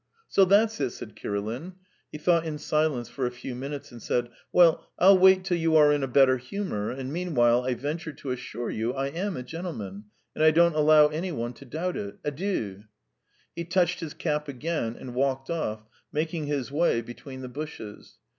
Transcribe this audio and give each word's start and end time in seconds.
"So 0.27 0.45
that's 0.45 0.79
it!" 0.81 0.89
said 0.89 1.15
Kirilin; 1.15 1.73
he 2.11 2.17
thought 2.17 2.43
in 2.43 2.57
silence 2.57 3.07
for 3.07 3.27
a 3.27 3.29
few 3.29 3.53
minutes 3.53 3.91
and 3.91 4.01
said: 4.01 4.29
"Well, 4.51 4.87
I'll 4.97 5.15
wait 5.19 5.43
till 5.43 5.57
you 5.59 5.75
are 5.75 5.93
in 5.93 6.01
a 6.01 6.07
better 6.07 6.39
humour, 6.39 6.89
and 6.89 7.13
meanwhile 7.13 7.63
I 7.65 7.75
venture 7.75 8.11
to 8.11 8.31
assure 8.31 8.71
you 8.71 8.95
I 8.95 9.09
am 9.09 9.37
a 9.37 9.43
gentleman, 9.43 10.05
and 10.33 10.43
I 10.43 10.49
don't 10.49 10.73
allow 10.75 11.09
any 11.09 11.31
one 11.31 11.53
to 11.53 11.65
doubt 11.65 11.97
it. 11.97 12.15
Adieu!" 12.23 12.85
He 13.55 13.63
touched 13.63 13.99
his 13.99 14.15
cap 14.15 14.47
again 14.47 14.95
and 14.99 15.13
walked 15.13 15.51
off, 15.51 15.83
making 16.11 16.47
his 16.47 16.71
way 16.71 17.01
between 17.01 17.41
the 17.41 17.47
bushes. 17.49 18.17